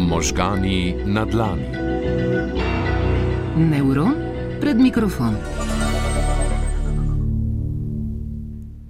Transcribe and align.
Možgani 0.00 0.94
na 1.06 1.24
dlani. 1.24 1.68
Neuron 3.56 4.14
pred 4.60 4.76
mikrofon. 4.76 5.34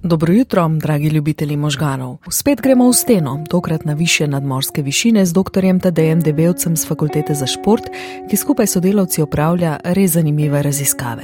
Dobro 0.02 0.32
jutro, 0.32 0.68
dragi 0.68 1.08
ljubitelji 1.08 1.56
možganov. 1.56 2.16
Spet 2.30 2.60
gremo 2.60 2.88
v 2.88 2.92
steno, 2.92 3.44
tokrat 3.50 3.84
na 3.84 3.92
više 3.92 4.26
nadmorske 4.26 4.82
višine 4.82 5.26
z 5.26 5.32
dr. 5.32 5.78
Tadejem 5.82 6.20
Debelcem 6.20 6.76
z 6.76 6.88
Fakultete 6.88 7.34
za 7.34 7.46
šport, 7.46 7.82
ki 8.30 8.36
skupaj 8.36 8.66
s 8.66 8.72
sodelavci 8.72 9.22
opravlja 9.22 9.76
res 9.84 10.10
zanimive 10.10 10.62
raziskave. 10.62 11.22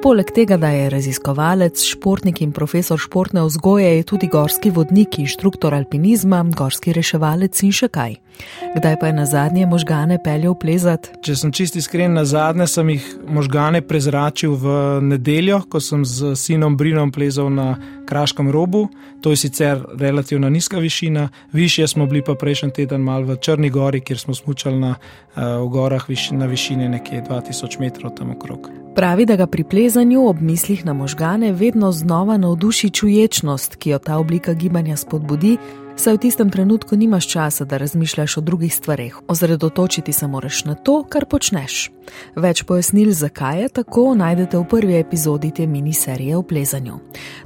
Poleg 0.00 0.30
tega, 0.32 0.56
da 0.56 0.70
je 0.72 0.86
raziskovalec, 0.90 1.82
športnik 1.84 2.38
in 2.40 2.54
profesor 2.56 2.96
športne 2.98 3.42
vzgoje, 3.44 3.90
je 3.98 4.06
tudi 4.08 4.30
gorski 4.32 4.70
vodnik, 4.72 5.18
inštruktor 5.20 5.74
alpinizma, 5.76 6.40
gorski 6.56 6.94
reševalec 6.96 7.60
in 7.68 7.74
še 7.76 7.90
kaj. 7.92 8.16
Kdaj 8.78 8.96
pa 8.96 9.10
je 9.10 9.12
na 9.12 9.26
zadnje 9.28 9.66
možgane 9.68 10.16
peljal 10.24 10.56
plezati? 10.56 11.12
Če 11.20 11.36
sem 11.36 11.52
čisti 11.52 11.82
iskren, 11.84 12.16
na 12.16 12.24
zadnje 12.24 12.70
sem 12.72 12.94
jih 12.94 13.10
možgane 13.28 13.82
prezračil 13.84 14.56
v 14.56 14.72
nedeljo, 15.04 15.60
ko 15.68 15.84
sem 15.84 16.04
z 16.08 16.32
sinom 16.32 16.80
Brinom 16.80 17.12
plezal 17.12 17.52
na 17.52 17.74
Kraškem 18.10 18.50
robu. 18.50 18.88
To 19.20 19.30
je 19.30 19.36
sicer 19.36 19.84
relativno 19.98 20.48
nizka 20.50 20.78
višina, 20.78 21.28
više 21.52 21.86
smo 21.86 22.06
bili 22.06 22.24
pa 22.24 22.34
prejšnji 22.34 22.72
teden 22.72 23.00
mal 23.00 23.22
v 23.22 23.36
Črni 23.36 23.70
gori, 23.70 24.00
kjer 24.00 24.18
smo 24.18 24.34
smučali 24.34 24.80
na 24.80 24.94
uh, 24.94 25.70
gorah 25.70 26.08
viš, 26.08 26.30
na 26.30 26.46
višini 26.46 26.88
nekje 26.88 27.22
2000 27.22 27.80
metrov 27.80 28.14
tam 28.18 28.30
okrog. 28.30 28.70
Pravi, 28.94 29.26
da 29.26 29.36
ga 29.36 29.46
pri 29.46 29.64
plezanju 29.64 30.26
ob 30.26 30.40
mislih 30.40 30.84
na 30.84 30.92
možgane 30.92 31.52
vedno 31.52 31.92
znova 31.92 32.36
navduši 32.36 32.90
čuječnost, 32.90 33.76
ki 33.76 33.90
jo 33.90 33.98
ta 33.98 34.18
oblika 34.18 34.54
gibanja 34.54 34.96
spodbudi, 34.96 35.56
saj 35.96 36.14
v 36.14 36.18
tistem 36.18 36.50
trenutku 36.50 36.96
nimaš 36.96 37.28
časa, 37.28 37.64
da 37.64 37.76
razmišljaš 37.76 38.36
o 38.36 38.40
drugih 38.40 38.74
stvareh. 38.74 39.16
Ozredotočiti 39.28 40.12
se 40.12 40.26
moraš 40.26 40.64
na 40.64 40.74
to, 40.74 41.04
kar 41.08 41.26
počneš. 41.26 41.90
Več 42.36 42.62
pojasnil, 42.62 43.12
zakaj 43.12 43.62
je 43.62 43.68
tako, 43.68 44.14
najdete 44.14 44.58
v 44.58 44.64
prvi 44.64 44.98
epizodi 44.98 45.50
te 45.50 45.66
miniserije 45.66 46.36
o 46.36 46.42
plezanju. 46.42 46.98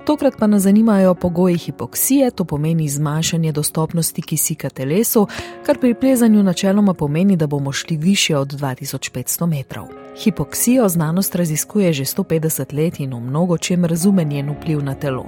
Tokrat 0.07 0.35
pa 0.39 0.47
nas 0.47 0.63
zanimajo 0.63 1.15
pogoji 1.15 1.59
hipoksije, 1.59 2.31
to 2.31 2.45
pomeni 2.45 2.89
zmanjšanje 2.89 3.53
dostopnosti 3.53 4.23
kisika 4.23 4.71
telesu, 4.71 5.27
kar 5.67 5.79
pri 5.79 5.95
plezanju 5.95 6.43
načeloma 6.43 6.95
pomeni, 6.95 7.37
da 7.37 7.47
bomo 7.47 7.73
šli 7.73 7.97
više 7.97 8.37
od 8.37 8.53
2500 8.53 9.47
metrov. 9.47 9.87
Hipoksijo 10.23 10.89
znanost 10.89 11.35
raziskuje 11.35 11.93
že 11.93 12.05
150 12.05 12.75
let 12.75 13.01
in 13.01 13.15
v 13.15 13.21
mnogo 13.21 13.59
čem 13.59 13.85
razume 13.85 14.25
njen 14.25 14.51
vpliv 14.51 14.85
na 14.85 14.95
telo. 14.95 15.27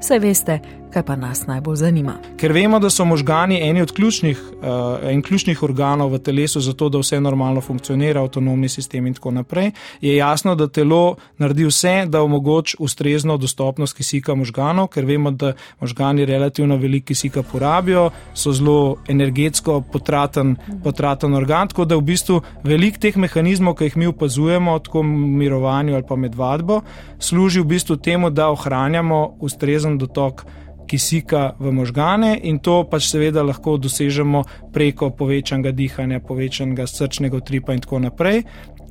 Saj 0.00 0.18
veste, 0.18 0.58
kaj 0.96 1.04
pa 1.04 1.16
nas 1.16 1.46
najbolj 1.46 1.76
zanima. 1.76 2.14
Ker 2.40 2.52
vemo, 2.56 2.78
da 2.80 2.88
so 2.90 3.04
možgani 3.04 3.58
eni 3.68 3.82
od 3.84 3.92
ključnih, 3.92 4.38
uh, 4.40 5.22
ključnih 5.28 5.62
organov 5.62 6.14
v 6.14 6.18
telesu, 6.24 6.60
zato 6.64 6.88
da 6.88 7.02
vse 7.02 7.20
normalno 7.20 7.60
funkcionira, 7.60 8.22
avtonomni 8.24 8.68
sistem 8.72 9.06
in 9.06 9.14
tako 9.14 9.34
naprej, 9.36 9.70
je 10.00 10.16
jasno, 10.16 10.54
da 10.56 10.68
telo 10.68 11.16
naredi 11.38 11.68
vse, 11.68 12.06
da 12.08 12.22
omogoči 12.22 12.76
ustrezno 12.80 13.36
dostopnost 13.36 13.96
kisika 13.96 14.34
možganov, 14.34 14.88
ker 14.88 15.04
vemo, 15.04 15.30
da 15.30 15.52
možgani 15.80 16.24
relativno 16.24 16.76
veliko 16.80 17.12
kisika 17.12 17.42
porabijo, 17.42 18.10
so 18.34 18.52
zelo 18.52 18.96
energetsko 19.08 19.82
potraten, 19.92 20.56
potraten 20.84 21.34
organ, 21.34 21.68
tako 21.68 21.84
da 21.84 21.96
v 21.96 22.08
bistvu 22.08 22.40
velik 22.64 22.96
teh 22.98 23.16
mehanizmov, 23.16 23.76
ki 23.76 23.90
jih 23.90 23.96
mi 23.96 24.06
opazujemo, 24.06 24.78
tako 24.78 25.02
mirovanju 25.02 25.94
ali 25.94 26.08
pa 26.08 26.16
med 26.16 26.34
vadbo, 26.34 26.80
služi 27.18 27.60
v 27.60 27.74
bistvu 27.76 27.96
temu, 27.96 28.30
da 28.30 28.48
ohranjamo 28.48 29.36
ustrezen 29.40 29.98
dotok 29.98 30.46
kisika 30.86 31.54
v 31.58 31.72
možgane 31.72 32.36
in 32.42 32.58
to 32.58 32.84
pač 32.90 33.10
seveda 33.10 33.42
lahko 33.42 33.76
dosežemo 33.76 34.44
preko 34.72 35.10
povečanega 35.10 35.72
dihanja, 35.72 36.20
povečanega 36.20 36.86
srčnega 36.86 37.36
utripa 37.36 37.74
in 37.74 37.82
tako 37.84 37.98
naprej. 38.06 38.44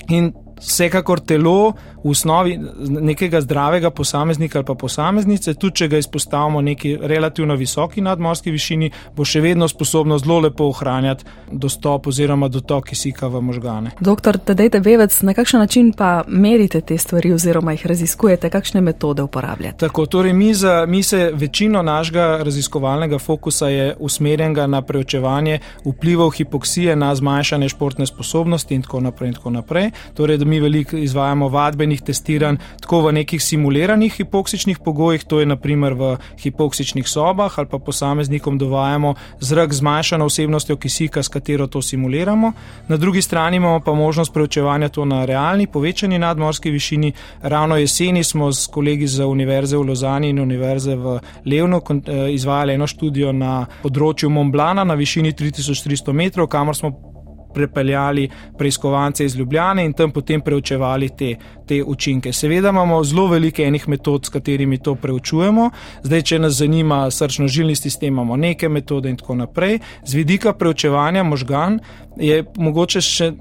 In 0.09 0.33
vsekakor 0.61 1.19
telo 1.19 1.73
v 2.03 2.09
osnovi 2.09 2.59
nekega 3.01 3.41
zdravega 3.41 3.89
posameznika 3.89 4.59
ali 4.59 4.65
pa 4.65 4.75
posameznice, 4.75 5.53
tudi 5.53 5.75
če 5.75 5.87
ga 5.87 5.97
izpostavimo 5.97 6.61
neki 6.61 6.97
relativno 7.01 7.55
visoki 7.55 8.01
nadmorski 8.01 8.51
višini, 8.51 8.91
bo 9.15 9.25
še 9.25 9.41
vedno 9.41 9.67
sposobno 9.67 10.17
zelo 10.21 10.39
lepo 10.45 10.69
ohranjati 10.69 11.25
dostop 11.51 12.07
oziroma 12.07 12.47
dotok 12.47 12.85
kisika 12.91 13.27
v 13.27 13.41
možgane. 13.41 13.95
Doktor, 13.99 14.37
tedejte 14.37 14.79
bevec, 14.85 15.17
na 15.25 15.33
kakšen 15.33 15.59
način 15.59 15.91
pa 15.97 16.23
merite 16.27 16.81
te 16.81 16.97
stvari 16.97 17.33
oziroma 17.33 17.73
jih 17.73 17.87
raziskujete, 17.89 18.49
kakšne 18.53 18.81
metode 18.85 19.25
uporabljate? 19.25 19.77
Tako, 19.87 20.05
torej 20.05 20.33
mi, 20.33 20.53
za, 20.53 20.85
mi 20.87 21.03
se 21.03 21.31
večino 21.33 21.81
našega 21.81 22.39
raziskovalnega 22.45 23.19
fokusa 23.19 23.69
je 23.69 23.95
usmerjenega 23.99 24.67
na 24.67 24.81
preučevanje 24.81 25.59
vplivov 25.85 26.29
hipoksije 26.37 26.95
na 26.95 27.15
zmanjšanje 27.15 27.69
športne 27.69 28.05
sposobnosti 28.05 28.75
in 28.75 28.85
tako 28.85 29.01
naprej. 29.01 29.29
In 29.29 29.33
tako 29.33 29.49
naprej. 29.49 29.91
Torej, 30.13 30.37
mi 30.45 30.59
veliko 30.59 30.97
izvajamo 30.97 31.49
vadbenih 31.49 32.01
testiranj, 32.01 32.57
tako 32.81 33.01
v 33.07 33.15
nekih 33.21 33.43
simuliranih 33.43 34.13
hipoksičnih 34.13 34.79
pogojih, 34.85 35.23
to 35.23 35.39
je 35.39 35.45
naprimer 35.45 35.93
v 35.93 36.15
hipoksičnih 36.43 37.07
sobah, 37.07 37.59
ali 37.59 37.67
pa 37.71 37.79
posameznikom 37.79 38.57
dovajamo 38.57 39.15
zrak 39.39 39.73
z 39.73 39.85
zmanjšano 39.85 40.25
vsebnostjo 40.25 40.75
kisika, 40.77 41.23
s 41.23 41.29
katero 41.29 41.67
to 41.67 41.81
simuliramo. 41.81 42.51
Na 42.87 42.97
drugi 42.97 43.21
strani 43.21 43.57
imamo 43.57 43.79
pa 43.79 43.93
možnost 43.93 44.33
preučevanja 44.33 44.89
to 44.89 45.05
na 45.05 45.25
realni, 45.25 45.67
povečani 45.67 46.19
nadmorski 46.19 46.71
višini. 46.71 47.13
Ravno 47.41 47.77
jeseni 47.77 48.23
smo 48.23 48.53
s 48.53 48.67
kolegi 48.67 49.07
z 49.07 49.25
Univerze 49.25 49.77
v 49.77 49.81
Lozani 49.81 50.29
in 50.29 50.39
Univerze 50.39 50.95
v 50.95 51.19
Levnu 51.45 51.81
eh, 51.89 52.33
izvajali 52.33 52.73
eno 52.73 52.87
študijo 52.87 53.31
na 53.31 53.65
področju 53.83 54.29
Montblana 54.29 54.83
na 54.83 54.93
višini 54.93 55.33
3300 55.33 56.13
metrov, 56.13 56.47
kamor 56.47 56.75
smo 56.75 57.14
prepeljali 57.55 58.29
preiskovance 58.57 59.25
iz 59.25 59.35
Ljubljane 59.35 59.85
in 59.85 59.93
tam 59.93 60.11
potem 60.11 60.41
preučevali 60.41 61.09
te, 61.17 61.35
te 61.67 61.83
učinke. 61.83 62.33
Seveda 62.33 62.69
imamo 62.69 63.03
zelo 63.03 63.27
velike 63.27 63.63
enih 63.63 63.87
metod, 63.89 64.25
s 64.25 64.29
katerimi 64.29 64.77
to 64.77 64.95
preučujemo. 64.95 65.69
Zdaj, 66.03 66.21
če 66.21 66.39
nas 66.39 66.59
zanima 66.59 67.05
srčno-žilni 67.11 67.75
sistem, 67.75 68.13
imamo 68.13 68.37
neke 68.37 68.69
metode 68.69 69.09
in 69.09 69.17
tako 69.17 69.35
naprej. 69.35 69.79
Z 70.05 70.13
vidika 70.13 70.53
preučevanja 70.53 71.23
možgan 71.23 71.79
je 72.17 72.43
mogoče 72.57 73.01
še. 73.01 73.31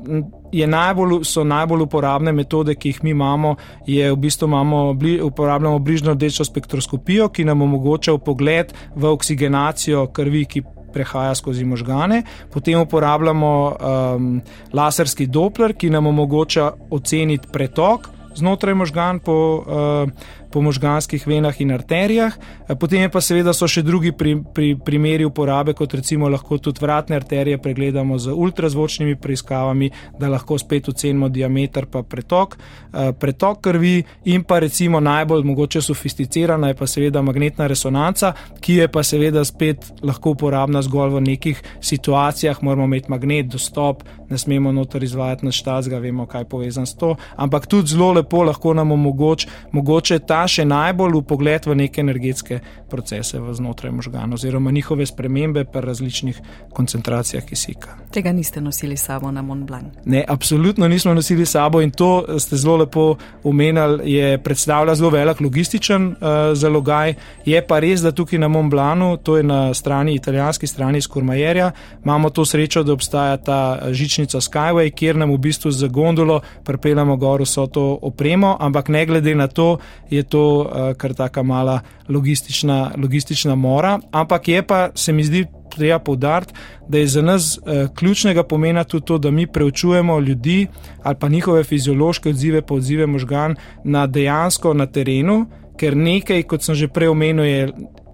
Je 0.55 0.67
najbolj, 0.71 1.25
so 1.27 1.43
najbolj 1.43 1.81
uporabne 1.83 2.31
metode, 2.33 2.77
ki 2.79 2.93
jih 2.93 2.99
mi 3.03 3.11
imamo, 3.11 3.57
je 3.91 4.13
v 4.13 4.17
bistvu 4.23 4.47
imamo, 4.47 4.83
uporabljamo 5.27 5.79
bližnjo 5.83 6.13
rdečo 6.15 6.45
spektroskopijo, 6.47 7.27
ki 7.29 7.45
nam 7.45 7.63
omogoča 7.67 8.15
pogled 8.23 8.71
v 8.95 9.11
oksigenacijo 9.11 10.07
krvi, 10.15 10.45
ki 10.45 10.63
prehaja 10.95 11.35
skozi 11.35 11.65
možgane, 11.65 12.23
potem 12.53 12.81
uporabljamo 12.81 13.55
um, 13.69 14.41
laserski 14.73 15.27
Doppler, 15.27 15.75
ki 15.75 15.91
nam 15.91 16.07
omogoča 16.07 16.73
oceniti 16.91 17.49
pretok 17.53 18.15
znotraj 18.35 18.75
možgan 18.75 19.19
po 19.19 19.35
uh, 19.57 20.11
po 20.55 20.63
možganskih 20.63 21.27
venah 21.27 21.61
in 21.61 21.73
arterijah. 21.75 22.37
Eh, 22.69 22.77
potem 22.79 23.11
pa 23.11 23.19
seveda 23.21 23.51
so 23.53 23.67
še 23.67 23.83
drugi 23.83 24.13
pri, 24.15 24.37
pri, 24.55 24.69
primeri 24.79 25.27
uporabe, 25.27 25.75
kot 25.75 25.97
recimo 25.99 26.29
lahko 26.31 26.61
tudi 26.63 26.79
vratne 26.85 27.19
arterije 27.19 27.59
pregledamo 27.59 28.19
z 28.23 28.31
ultrazvočnimi 28.31 29.17
preiskavami, 29.19 29.91
da 30.21 30.31
lahko 30.31 30.59
spet 30.59 30.89
ocenimo 30.95 31.29
diameter 31.29 31.89
pa 31.91 32.05
pretok, 32.07 32.55
eh, 32.55 33.11
pretok 33.19 33.61
krvi 33.67 33.97
in 34.31 34.45
pa 34.47 34.61
recimo 34.63 35.01
najbolj 35.01 35.43
mogoče 35.45 35.83
sofisticirana 35.83 36.71
je 36.71 36.79
pa 36.79 36.87
seveda 36.87 37.23
magnetna 37.23 37.67
resonanca, 37.67 38.33
ki 38.61 38.79
je 38.79 38.89
pa 38.89 39.03
seveda 39.03 39.45
spet 39.45 39.91
lahko 40.03 40.37
uporabna 40.37 40.83
zgolj 40.87 41.17
v 41.17 41.25
nekih 41.33 41.63
situacijah, 41.81 42.63
moramo 42.63 42.87
imeti 42.87 43.11
magnet, 43.11 43.51
dostop, 43.51 44.05
ne 44.31 44.39
smemo 44.39 44.73
noter 44.73 45.03
izvajati 45.03 45.47
na 45.47 45.53
štazga, 45.53 45.99
vemo, 45.99 46.27
kaj 46.27 46.45
je 46.45 46.49
povezan 46.49 46.87
s 46.87 46.95
to, 46.97 47.17
ampak 47.37 47.67
tudi 47.67 47.95
zelo 47.95 48.13
lepo 48.13 48.43
lahko 48.47 48.75
nam 48.75 48.93
omogoč, 48.93 49.47
mogoče 49.73 50.19
ta 50.19 50.44
še 50.49 50.65
najbolj 50.69 51.19
v 51.19 51.25
pogled 51.29 51.67
v 51.67 51.77
neke 51.85 52.01
energetske 52.01 52.61
procese 52.91 53.41
znotraj 53.41 53.93
možganov, 53.93 54.41
oziroma 54.41 54.71
njihove 54.71 55.07
spremembe 55.07 55.65
pri 55.65 55.87
različnih 55.87 56.41
koncentracijah 56.73 57.45
kisika. 57.45 58.04
Tega 58.15 58.33
niste 58.33 58.61
nosili 58.61 58.97
sabo 58.97 59.31
na 59.31 59.43
Mont 59.43 59.67
Blanc? 59.67 59.85
Ne, 60.05 60.25
absolutno 60.29 60.89
nismo 60.89 61.15
nosili 61.15 61.47
sabo 61.47 61.81
in 61.83 61.91
to 61.91 62.39
ste 62.39 62.57
zelo 62.57 62.77
lepo 62.77 63.17
omenjali, 63.45 64.13
je 64.13 64.39
predstavlja 64.39 64.95
zelo 64.95 65.11
velik 65.11 65.41
logističen 65.41 66.07
uh, 66.07 66.17
zalogaj. 66.53 67.15
Je 67.45 67.67
pa 67.67 67.81
res, 67.83 68.05
da 68.07 68.13
tukaj 68.13 68.39
na 68.39 68.49
Mont 68.49 68.71
Blancu, 68.71 69.17
to 69.17 69.37
je 69.37 69.43
na 69.43 69.75
strani, 69.75 70.15
italijanski 70.15 70.67
strani 70.67 71.01
Skurmajerja, 71.01 71.73
imamo 72.05 72.31
to 72.31 72.45
srečo, 72.45 72.83
da 72.83 72.93
obstaja 72.93 73.37
ta 73.37 73.79
žičnica 73.91 74.41
Skyway, 74.41 74.95
kjer 74.95 75.17
nam 75.17 75.35
v 75.35 75.39
bistvu 75.39 75.71
za 75.71 75.89
gondolo 75.89 76.41
pripeljamo 76.65 77.17
gor 77.17 77.43
vso 77.43 77.67
to 77.67 77.99
opremo, 78.03 78.57
ampak 78.61 78.89
ne 78.89 79.07
glede 79.07 79.35
na 79.35 79.47
to, 79.47 79.79
je 80.11 80.23
to 80.23 80.45
uh, 80.61 80.95
kar 80.97 81.15
taka 81.15 81.43
mala 81.43 81.81
logistična, 82.09 82.93
logistična 82.97 83.55
mora. 83.55 83.99
Ampak 84.13 84.49
je 84.49 84.63
pa, 84.63 84.89
se 84.95 85.13
mi 85.13 85.25
zdi, 85.25 85.47
treba 85.77 85.99
povdariti, 85.99 86.53
da 86.89 86.99
je 86.99 87.07
za 87.07 87.23
nas 87.23 87.59
uh, 87.59 87.89
ključnega 87.95 88.43
pomena 88.43 88.85
tudi 88.85 89.07
to, 89.07 89.19
da 89.19 89.31
mi 89.31 89.47
preučujemo 89.47 90.21
ljudi 90.21 90.67
ali 91.03 91.17
pa 91.21 91.29
njihove 91.29 91.65
fiziološke 91.65 92.29
odzive, 92.29 92.63
pa 92.63 92.75
odzive 92.75 93.07
možgan 93.07 93.57
na 93.85 94.07
dejansko 94.07 94.75
na 94.75 94.87
terenu, 94.87 95.47
ker 95.77 95.97
nekaj, 95.97 96.43
kot 96.43 96.63
sem 96.63 96.75
že 96.75 96.89
prej 96.89 97.09
omenil, 97.09 97.45
je 97.45 97.69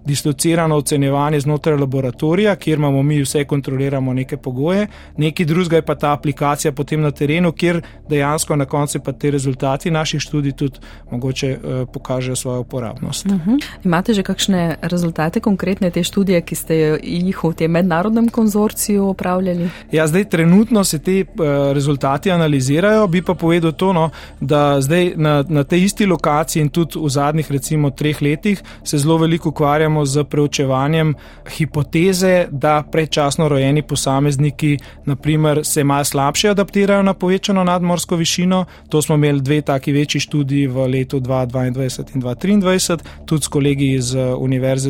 dislocirano 0.05 0.75
ocenjevanje 0.75 1.39
znotraj 1.39 1.77
laboratorija, 1.77 2.55
kjer 2.55 2.77
imamo 2.77 3.03
mi 3.03 3.21
vse 3.21 3.43
kontroliramo 3.45 4.13
neke 4.13 4.37
pogoje, 4.37 4.87
nekaj 5.17 5.45
drugega 5.45 5.75
je 5.75 5.81
pa 5.81 5.95
ta 5.95 6.11
aplikacija 6.13 6.71
potem 6.71 7.01
na 7.01 7.11
terenu, 7.11 7.51
kjer 7.51 7.81
dejansko 8.09 8.55
na 8.55 8.65
koncu 8.65 8.99
pa 8.99 9.11
te 9.11 9.31
rezultati 9.31 9.91
naših 9.91 10.21
študij 10.21 10.51
tudi 10.51 10.79
mogoče 11.11 11.57
uh, 11.57 11.87
pokažejo 11.93 12.35
svojo 12.35 12.59
uporabnost. 12.59 13.25
Uh 13.25 13.31
mhm. 13.31 13.51
-huh. 13.51 13.63
Imate 13.83 14.13
že 14.13 14.23
kakšne 14.23 14.75
rezultate, 14.81 15.39
konkretne 15.39 15.89
te 15.89 16.03
študije, 16.03 16.41
ki 16.41 16.55
ste 16.55 16.75
jih 17.03 17.43
v 17.43 17.53
tem 17.53 17.71
mednarodnem 17.71 18.29
konzorciju 18.29 19.07
opravljali? 19.07 19.69
Ja, 19.91 20.07
zdaj 20.07 20.25
trenutno 20.25 20.83
se 20.83 20.99
te 20.99 21.21
uh, 21.21 21.45
rezultati 21.73 22.31
analizirajo, 22.31 23.07
bi 23.07 23.21
pa 23.21 23.33
povedal 23.33 23.71
to, 23.71 23.93
no, 23.93 24.09
da 24.39 24.81
zdaj 24.81 25.13
na, 25.15 25.43
na 25.49 25.63
tej 25.63 25.83
isti 25.83 26.05
lokaciji 26.05 26.61
in 26.61 26.69
tudi 26.69 26.99
v 26.99 27.09
zadnjih 27.09 27.51
recimo 27.51 27.89
treh 27.89 28.21
letih 28.21 28.63
se 28.83 28.97
zelo 28.97 29.17
veliko 29.17 29.49
ukvarjamo 29.49 29.90
z 30.05 30.23
preučevanjem 30.23 31.13
hipoteze, 31.49 32.47
da 32.51 32.83
predčasno 32.91 33.47
rojeni 33.47 33.81
posamezniki 33.81 34.77
naprimer, 35.05 35.61
se 35.63 35.83
malo 35.83 36.03
slabše 36.03 36.49
adaptirajo 36.49 37.03
na 37.03 37.13
povečano 37.13 37.63
nadmorsko 37.63 38.15
višino. 38.15 38.65
To 38.89 39.01
smo 39.01 39.15
imeli 39.15 39.41
dve 39.41 39.61
taki 39.61 39.91
večji 39.91 40.21
študiji 40.21 40.67
v 40.67 40.87
letu 40.87 41.19
2022 41.19 41.67
in 41.67 42.61
2023, 42.61 42.97
tudi 43.25 43.43
s 43.43 43.47
kolegi 43.47 43.93
iz 43.93 44.15
uh, 44.15 44.21
Univerze 44.37 44.89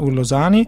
v 0.00 0.10
Lozani. 0.16 0.66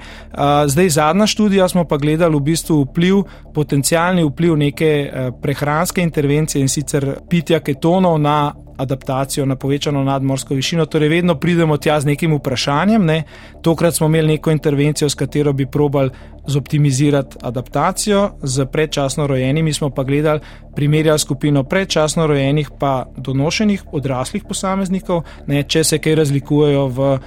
Zdaj 0.67 0.89
zadnja 0.89 1.27
študija 1.27 1.69
smo 1.69 1.85
pa 1.85 1.97
gledali 1.97 2.37
v 2.37 2.41
bistvu 2.41 2.83
vpliv, 2.83 3.23
potencijalni 3.55 4.25
vpliv 4.25 4.57
neke 4.57 5.11
uh, 5.13 5.35
prehranske 5.43 6.03
intervencije 6.03 6.63
in 6.63 6.69
sicer 6.69 7.15
pitja 7.29 7.61
ketonov 7.61 8.19
na 8.19 8.53
adaptacijo 8.83 9.47
na 9.47 9.57
povečano 9.57 10.05
nadmorsko 10.05 10.55
višino. 10.55 10.87
Torej, 10.87 11.09
vedno 11.09 11.35
pridemo 11.35 11.77
tja 11.77 12.01
z 12.01 12.07
nekim 12.07 12.35
vprašanjem. 12.35 13.07
Ne. 13.07 13.23
Tokrat 13.63 13.95
smo 13.95 14.07
imeli 14.07 14.35
neko 14.35 14.51
intervencijo, 14.51 15.09
s 15.09 15.15
katero 15.15 15.53
bi 15.53 15.67
probali 15.67 16.11
zoptimizirati 16.47 17.37
adaptacijo. 17.43 18.31
Z 18.43 18.67
predčasno 18.73 19.27
rojenimi 19.27 19.73
smo 19.73 19.91
pa 19.91 20.03
gledali, 20.03 20.41
primerjali 20.75 21.19
skupino 21.19 21.65
predčasno 21.65 22.27
rojenih 22.27 22.71
pa 22.79 23.07
donošenih 23.17 23.85
odraslih 23.93 24.45
posameznikov, 24.49 25.23
ne, 25.47 25.63
če 25.63 25.85
se 25.85 25.99
kaj 25.99 26.15
razlikujejo 26.15 26.87
v 26.87 27.19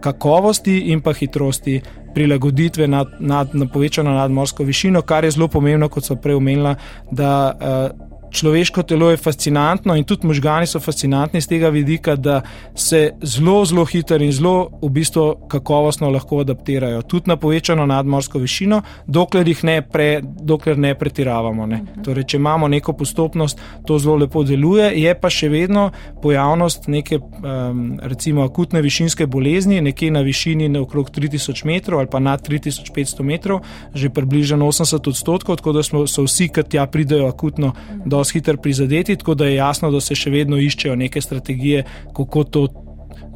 kakovosti 0.00 0.78
in 0.78 1.00
pa 1.00 1.12
hitrosti. 1.12 1.80
Prilagoditve 2.14 2.88
na, 2.90 3.04
na, 3.18 3.44
na 3.52 3.66
povečano 3.70 4.10
nadmorsko 4.10 4.64
višino, 4.66 5.02
kar 5.02 5.24
je 5.24 5.30
zelo 5.30 5.46
pomembno, 5.48 5.88
kot 5.88 6.04
so 6.04 6.16
prej 6.18 6.40
omenila, 6.40 6.74
da 7.10 7.30
uh, 7.54 8.09
človeško 8.30 8.82
telo 8.82 9.10
je 9.10 9.16
fascinantno 9.16 9.96
in 9.96 10.04
tudi 10.04 10.26
možgani 10.26 10.66
so 10.66 10.80
fascinantni 10.80 11.38
iz 11.38 11.48
tega 11.48 11.68
vidika, 11.68 12.16
da 12.16 12.40
se 12.74 13.12
zelo, 13.22 13.64
zelo 13.64 13.84
hitro 13.84 14.16
in 14.16 14.32
zelo 14.32 14.70
v 14.82 14.88
bistvu 14.88 15.48
kakovostno 15.48 16.10
lahko 16.10 16.40
adaptirajo, 16.40 17.02
tudi 17.02 17.30
na 17.30 17.36
povečano 17.36 17.86
nadmorsko 17.86 18.38
višino, 18.38 18.82
dokler 19.06 19.48
jih 19.48 19.64
ne, 19.64 19.82
pre, 19.82 20.20
dokler 20.22 20.78
ne 20.78 20.94
pretiravamo. 20.94 21.66
Ne. 21.66 21.80
Torej, 22.04 22.24
če 22.24 22.36
imamo 22.36 22.68
neko 22.68 22.92
postopnost, 22.92 23.60
to 23.86 23.98
zelo 23.98 24.16
lepo 24.24 24.44
deluje, 24.44 24.92
je 25.00 25.14
pa 25.20 25.30
še 25.30 25.48
vedno 25.48 25.90
pojavnost 26.22 26.88
neke 26.88 27.18
um, 27.18 27.98
recimo 28.02 28.44
akutne 28.44 28.82
višinske 28.82 29.26
bolezni, 29.26 29.80
nekje 29.80 30.10
na 30.10 30.20
višini 30.26 30.68
na 30.68 30.84
okrog 30.84 31.10
3000 31.10 31.66
metrov 31.66 32.00
ali 32.00 32.10
pa 32.10 32.18
nad 32.18 32.42
3500 32.48 33.22
metrov, 33.22 33.64
že 33.94 34.10
približno 34.10 34.66
80 34.66 35.08
odstotkov, 35.08 35.56
tako 35.60 35.72
da 35.72 35.82
smo, 35.82 36.06
so 36.06 36.24
vsi, 36.26 36.48
ki 36.48 36.64
tja 36.70 36.86
pridejo 36.86 37.28
akutno 37.28 37.72
do 38.04 38.19
dosti 38.20 38.38
hitro 38.38 38.56
prizadeti, 38.60 39.16
tako 39.16 39.34
da 39.34 39.48
je 39.48 39.58
jasno, 39.58 39.90
da 39.90 40.00
se 40.00 40.14
še 40.14 40.30
vedno 40.30 40.60
iščejo 40.60 40.96
neke 40.96 41.20
strategije, 41.20 41.84
kako 42.16 42.44
to 42.44 42.66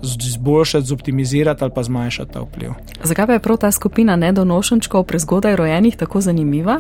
izboljšati, 0.05 0.87
zoptimizirati 0.87 1.65
ali 1.65 1.73
pa 1.75 1.83
zmanjšati 1.83 2.33
ta 2.33 2.41
vpliv. 2.41 2.71
Zakaj 3.03 3.27
pa 3.27 3.33
je 3.33 3.39
prav 3.39 3.57
ta 3.57 3.71
skupina 3.71 4.17
nedonošenčkov 4.17 5.05
prezgodaj 5.05 5.57
rojenih 5.57 5.97
tako 5.97 6.21
zanimiva? 6.21 6.79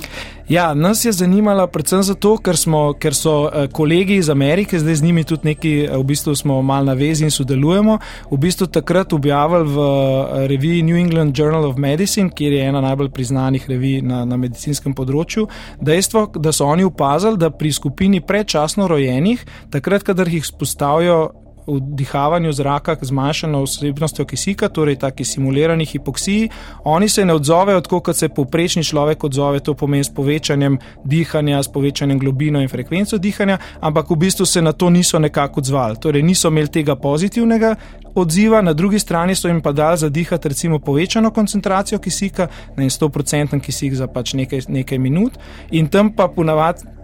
Ja, 0.48 0.74
nas 0.74 1.04
je 1.04 1.12
zanimala 1.12 1.66
predvsem 1.66 2.02
zato, 2.02 2.36
ker, 2.36 2.56
smo, 2.56 2.92
ker 3.00 3.14
so 3.16 3.48
eh, 3.48 3.68
kolegi 3.72 4.16
iz 4.20 4.28
Amerike, 4.30 4.78
zdaj 4.78 4.94
z 4.94 5.02
njimi 5.02 5.24
tudi 5.24 5.48
neki, 5.48 5.72
eh, 5.84 5.96
v 5.96 6.04
bistvu 6.04 6.34
smo 6.36 6.62
mal 6.62 6.84
na 6.84 6.92
vezi 6.92 7.24
in 7.24 7.30
sodelujemo, 7.30 7.98
v 8.30 8.38
bistvu 8.38 8.66
takrat 8.66 9.12
objavili 9.12 9.68
v 9.72 9.78
eh, 9.78 10.46
reviji 10.48 10.82
New 10.82 10.96
England 10.96 11.38
Journal 11.38 11.64
of 11.64 11.76
Medicine, 11.76 12.30
kjer 12.30 12.52
je 12.52 12.66
ena 12.68 12.80
najbolj 12.80 13.10
priznanih 13.10 13.68
revij 13.68 14.02
na, 14.02 14.24
na 14.24 14.36
medicinskem 14.36 14.94
področju, 14.94 15.46
dejstvo, 15.80 16.26
da 16.36 16.52
so 16.52 16.68
oni 16.68 16.84
opazili, 16.84 17.40
da 17.40 17.50
pri 17.50 17.72
skupini 17.72 18.20
predčasno 18.20 18.88
rojenih, 18.88 19.46
takrat, 19.70 20.04
kadar 20.04 20.28
jih 20.28 20.44
spostavijo 20.46 21.43
vdihavanju 21.66 22.52
zraka 22.52 22.96
z 23.00 23.08
zmanjšano 23.08 23.62
vsebnostjo 23.62 24.24
kisika, 24.24 24.68
torej 24.68 24.96
taki 24.96 25.24
simulirani 25.24 25.84
hipoksiji, 25.84 26.48
oni 26.84 27.08
se 27.08 27.24
ne 27.24 27.34
odzovejo 27.34 27.80
tako, 27.80 28.00
kot 28.00 28.16
se 28.16 28.28
povprečni 28.28 28.84
človek 28.84 29.24
odzove, 29.24 29.60
to 29.60 29.74
pomeni 29.74 30.04
s 30.04 30.14
povečanjem 30.14 30.78
dihanja, 31.04 31.62
s 31.62 31.68
povečanjem 31.72 32.18
globino 32.18 32.62
in 32.62 32.68
frekvenco 32.68 33.18
dihanja, 33.18 33.58
ampak 33.80 34.10
v 34.10 34.16
bistvu 34.16 34.46
se 34.46 34.62
na 34.62 34.72
to 34.72 34.90
niso 34.90 35.18
nekako 35.18 35.60
odzvali, 35.60 35.96
torej 36.00 36.22
niso 36.22 36.48
imeli 36.48 36.68
tega 36.68 36.96
pozitivnega. 36.96 37.74
Odziva, 38.14 38.60
na 38.62 38.72
drugi 38.72 38.98
strani 38.98 39.34
so 39.34 39.48
jim 39.48 39.60
pa 39.60 39.72
dali 39.72 39.98
zadihati 39.98 40.48
recimo 40.48 40.78
povečano 40.78 41.30
koncentracijo 41.30 41.98
kisika, 41.98 42.48
na 42.76 42.84
100% 42.84 43.60
kisik 43.60 43.94
za 43.94 44.06
pač 44.06 44.34
nekaj, 44.34 44.60
nekaj 44.68 44.98
minut, 44.98 45.38
in 45.70 45.88
tam 45.88 46.12
pa 46.14 46.28
ponavadi 46.28 46.94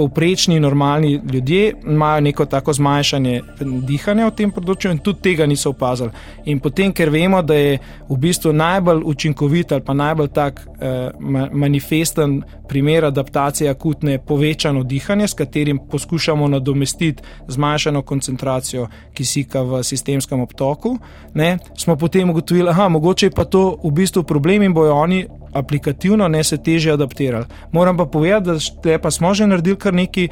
povprečni, 0.00 0.60
normalni 0.60 1.20
ljudje 1.32 1.74
imajo 1.86 2.20
neko 2.20 2.44
tako 2.44 2.72
zmanjšanje 2.72 3.40
dihanja 3.60 4.30
v 4.30 4.34
tem 4.36 4.52
področju 4.54 4.94
in 4.94 5.00
tudi 5.04 5.20
tega 5.28 5.46
niso 5.46 5.74
opazili. 5.74 6.14
In 6.48 6.60
potem, 6.64 6.94
ker 6.96 7.12
vemo, 7.12 7.42
da 7.44 7.58
je 7.58 7.74
v 8.08 8.16
bistvu 8.22 8.54
najbolj 8.56 9.02
učinkovit 9.12 9.74
ali 9.76 9.84
pa 9.84 9.94
najbolj 9.94 10.30
tak 10.32 10.62
eh, 10.64 11.10
manifesten 11.52 12.40
primer 12.70 13.04
adaptacije 13.04 13.68
akutne 13.70 14.18
povečano 14.24 14.84
dihanje, 14.86 15.28
s 15.28 15.34
katerim 15.34 15.82
poskušamo 15.90 16.48
nadomestiti 16.48 17.22
zmanjšano 17.48 18.02
koncentracijo 18.02 18.86
kisika 19.14 19.62
v 19.66 19.82
sistemskem 19.84 20.40
obtoku, 20.40 20.94
ne, 21.34 21.58
smo 21.76 21.96
potem 21.96 22.30
ugotovili, 22.30 22.72
da 22.72 22.88
mogoče 22.88 23.26
je 23.26 23.36
pa 23.36 23.44
to 23.44 23.76
v 23.84 23.92
bistvu 24.00 24.22
problem 24.22 24.62
in 24.62 24.74
bojo 24.74 24.94
oni 24.94 25.26
aplikativno 25.52 26.28
ne 26.28 26.44
se 26.44 26.56
teže 26.56 26.92
adaptirali. 26.92 27.44
Moram 27.72 27.96
pa 27.96 28.04
povedati, 28.04 28.72
da 28.84 28.98
pa 28.98 29.10
smo 29.10 29.34
že 29.34 29.46
naredili 29.46 29.76
kar 29.76 29.94
nekaj 29.94 30.24
uh, 30.24 30.30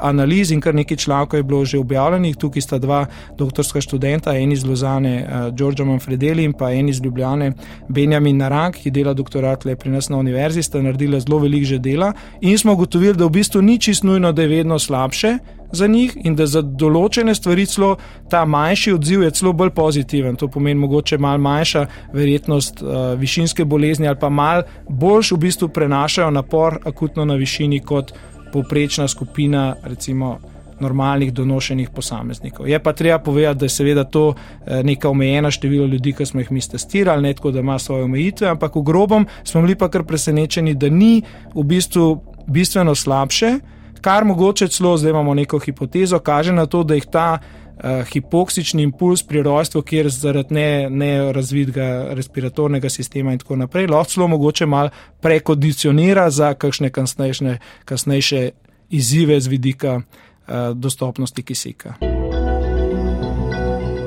analiz 0.00 0.50
in 0.50 0.60
kar 0.60 0.74
nekaj 0.74 0.96
člankov 0.96 1.38
je 1.38 1.42
bilo 1.42 1.64
že 1.64 1.78
objavljenih. 1.78 2.36
Tukaj 2.36 2.62
sta 2.62 2.78
dva 2.78 3.06
doktorska 3.38 3.80
študenta, 3.80 4.36
en 4.36 4.52
iz 4.52 4.64
Lozane, 4.64 5.26
uh, 5.26 5.54
Giorgio 5.54 5.84
Manfredeli 5.84 6.44
in 6.44 6.52
pa 6.52 6.72
en 6.72 6.88
iz 6.88 7.00
Ljubljane, 7.00 7.52
Benjamin 7.88 8.36
Narank, 8.36 8.76
ki 8.76 8.90
dela 8.90 9.14
doktorat 9.14 9.64
le 9.64 9.76
pri 9.76 9.90
nas 9.90 10.08
na 10.08 10.16
univerzi, 10.16 10.62
sta 10.62 10.82
naredila 10.82 11.20
zelo 11.20 11.38
velik 11.38 11.64
že 11.64 11.78
dela 11.78 12.12
in 12.40 12.58
smo 12.58 12.72
ugotovili, 12.72 13.16
da 13.16 13.24
v 13.24 13.30
bistvu 13.30 13.62
ni 13.62 13.78
čisto 13.78 14.06
nujno, 14.06 14.32
da 14.32 14.42
je 14.42 14.48
vedno 14.48 14.78
slabše 14.78 15.38
za 15.72 15.86
njih 15.86 16.16
in 16.24 16.36
da 16.36 16.46
za 16.46 16.62
določene 16.62 17.34
stvari 17.34 17.66
celo 17.66 17.96
ta 18.30 18.44
manjši 18.44 18.92
odziv 18.92 19.22
je 19.22 19.30
celo 19.30 19.52
bolj 19.52 19.70
pozitiven. 19.70 20.36
To 20.36 20.48
pomeni 20.48 20.80
mogoče 20.80 21.18
malo 21.18 21.38
manjša 21.38 21.86
verjetnost 22.12 22.82
uh, 22.82 23.14
višinske 23.18 23.64
bolezni 23.64 24.08
ali 24.08 24.20
pa 24.20 24.28
malo 24.28 24.62
boljš 24.88 25.32
v 25.32 25.38
bistvu 25.46 25.68
prenašajo 25.68 26.30
napor 26.30 26.78
akutno 26.84 27.24
na 27.24 27.34
višini 27.34 27.80
kot 27.80 28.12
povprečna 28.52 29.08
skupina 29.08 29.74
recimo 29.84 30.38
normalnih 30.80 31.32
donošenih 31.32 31.90
posameznikov. 31.90 32.68
Je 32.68 32.78
pa 32.78 32.92
treba 32.92 33.18
povedati, 33.18 33.58
da 33.58 33.64
je 33.64 33.68
seveda 33.68 34.04
to 34.04 34.34
eh, 34.34 34.82
neka 34.82 35.10
omejena 35.10 35.50
število 35.50 35.86
ljudi, 35.86 36.12
ki 36.12 36.26
smo 36.26 36.40
jih 36.40 36.52
mi 36.52 36.60
testirali, 36.60 37.22
ne 37.22 37.34
tako, 37.34 37.50
da 37.50 37.60
ima 37.60 37.78
svoje 37.78 38.04
omejitve, 38.04 38.48
ampak 38.48 38.76
v 38.76 38.82
grobom 38.82 39.26
smo 39.44 39.62
bili 39.62 39.74
pa 39.74 39.88
kar 39.88 40.04
presenečeni, 40.04 40.74
da 40.74 40.88
ni 40.88 41.22
v 41.54 41.62
bistvu 41.62 42.22
bistveno 42.46 42.94
slabše, 42.94 43.58
kar 44.00 44.24
mogoče 44.24 44.68
celo, 44.68 44.96
zdaj 44.96 45.10
imamo 45.10 45.34
neko 45.34 45.58
hipotezo, 45.58 46.18
kaže 46.18 46.52
na 46.52 46.66
to, 46.66 46.82
da 46.82 46.94
jih 46.94 47.06
ta 47.12 47.38
uh, 47.38 48.04
hipoksični 48.12 48.82
impuls 48.82 49.22
pri 49.22 49.42
rojstvu, 49.42 49.82
kjer 49.82 50.08
zaradi 50.08 50.54
nerazvidega 50.90 51.84
ne 51.84 52.14
respiratornega 52.14 52.88
sistema 52.88 53.32
in 53.32 53.38
tako 53.38 53.56
naprej, 53.56 53.86
lahko 53.86 54.10
celo 54.10 54.28
mogoče 54.28 54.66
malo 54.66 54.90
prekondicionira 55.20 56.30
za 56.30 56.54
kakšne 56.54 56.90
kasnejše, 56.90 57.58
kasnejše 57.84 58.50
izzive 58.90 59.40
z 59.40 59.46
vidika 59.46 59.96
uh, 59.96 60.54
dostopnosti 60.74 61.42
kisika. 61.42 61.94